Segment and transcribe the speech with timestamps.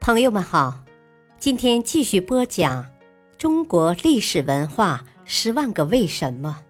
[0.00, 0.82] 朋友们好，
[1.38, 2.90] 今天继续播讲
[3.36, 6.64] 中国历史文化十万个为什么，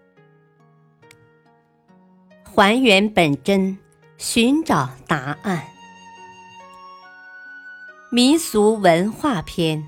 [2.42, 3.78] 还原本真，
[4.18, 5.68] 寻找答案。
[8.10, 9.86] 民俗文化篇：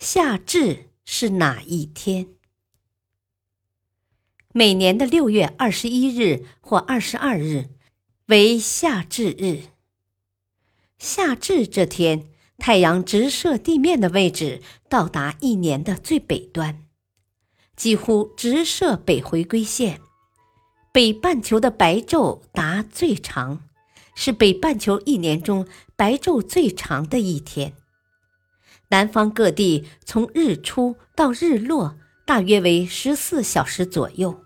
[0.00, 2.26] 夏至是哪一天？
[4.52, 7.68] 每年的六月二十一日或二十二日
[8.26, 9.73] 为夏至日。
[11.04, 16.86] 夏至这天，太阳直射地面的位置到达一年的最北端，
[17.76, 20.00] 几乎直射北回归线。
[20.94, 23.60] 北半球的白昼达最长，
[24.16, 27.74] 是北半球一年中白昼最长的一天。
[28.88, 34.43] 南方各地从日出到日落大约为十四小时左右。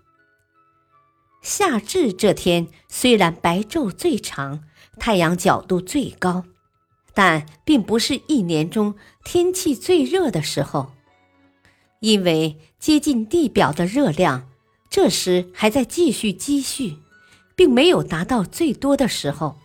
[1.41, 4.63] 夏至这天虽然白昼最长。
[4.99, 6.43] 太阳角度最高，
[7.13, 10.91] 但并不是一年中天气最热的时候，
[12.01, 14.49] 因为接近地表的热量
[14.89, 16.97] 这时还在继续积蓄，
[17.55, 19.57] 并没有达到最多的时候。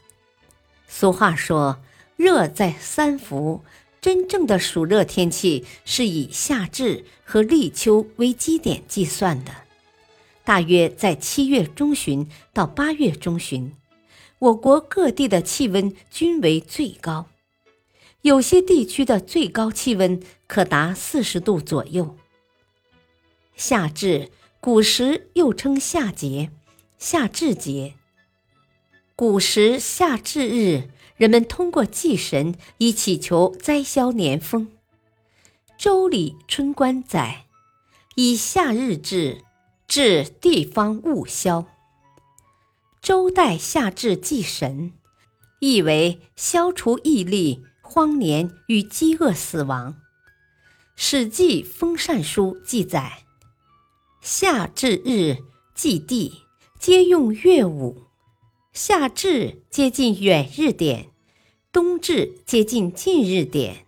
[0.87, 1.81] 俗话说
[2.15, 3.65] “热在三伏”，
[4.01, 9.53] 真正的暑热天气是以夏至和立秋为基点计算的，
[10.45, 13.73] 大约在七月中旬到八月中旬。
[14.39, 17.27] 我国各地的气温均为最高，
[18.23, 22.17] 有些地区的最高气温可达四十度左右。
[23.57, 26.51] 夏至，古时又称夏节、
[26.99, 27.95] 夏至节。
[29.17, 34.67] 古时夏至日，人们通过祭神以祈求灾消年丰。
[35.79, 37.45] 《周礼·春官》载
[38.17, 39.44] ：“以夏日至，
[39.87, 41.67] 至地方物消。”
[43.03, 44.93] 周代夏至祭神，
[45.61, 49.93] 意为消除疫力、荒年与饥饿死亡。
[50.97, 53.25] 《史记·封禅书》记载：
[54.23, 55.37] 夏至日
[55.75, 56.43] 祭地，
[56.79, 58.05] 皆用乐舞。
[58.73, 61.11] 夏至接近远日点，
[61.71, 63.87] 冬至接近近日点，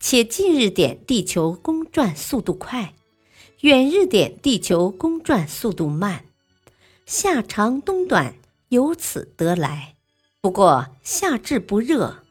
[0.00, 2.94] 且近日点地球公转速度快，
[3.66, 6.26] 远日点地球公转速度慢。
[7.04, 8.36] 夏长冬短。
[8.68, 9.96] 由此得来。
[10.40, 12.22] 不过夏至不热，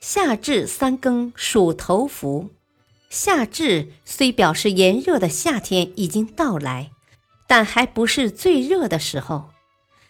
[0.00, 2.50] 夏至三更属头伏。
[3.10, 6.92] 夏至虽表示炎热的夏天已经到来，
[7.48, 9.50] 但还不是最热的时候。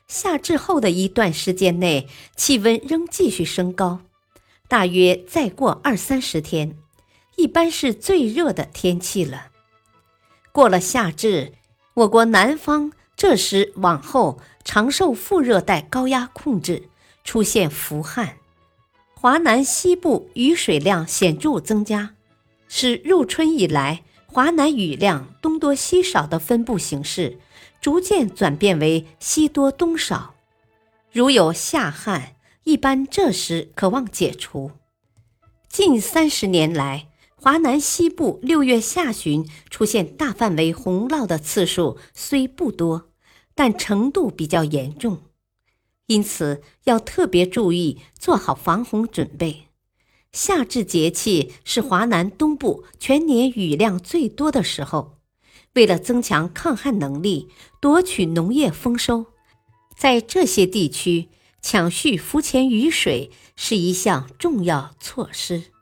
[0.07, 4.01] 夏至后的一段时间内，气温仍继续升高，
[4.69, 6.77] 大约再过二三十天，
[7.37, 9.49] 一般是最热的天气了。
[10.55, 11.53] 过了夏至，
[11.95, 12.93] 我国南方。
[13.17, 16.89] 这时往后常受副热带高压控制，
[17.25, 18.37] 出现伏旱，
[19.15, 22.15] 华南西部雨水量显著增加，
[22.69, 27.37] 使入春以来华南雨量东多西少的分布形势
[27.81, 30.35] 逐渐转变为西多东少。
[31.11, 34.71] 如有夏旱，一般这时可望解除。
[35.69, 37.09] 近三十年来，
[37.45, 43.11] 华南西部六月下旬出现大范围洪涝的次数虽不多，
[43.55, 45.25] 但程度比较严重，
[46.07, 49.67] 因此要特别注意做好防洪准备。
[50.33, 55.19] 夏至节气是华南东部全年雨量最多的时候，
[55.75, 59.27] 为了增强抗旱能力，夺取农业丰收，
[59.95, 61.29] 在这些地区
[61.61, 65.74] 抢蓄伏前雨水是一项重要措施。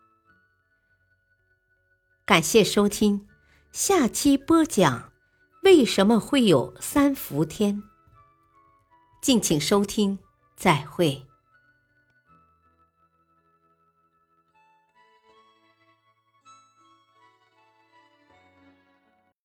[2.25, 3.27] 感谢收听，
[3.72, 5.10] 下期播讲
[5.65, 7.83] 为什么会有三伏天。
[9.21, 10.21] 敬请收听，
[10.56, 11.27] 再会。